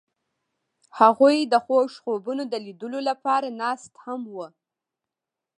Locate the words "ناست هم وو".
3.61-4.47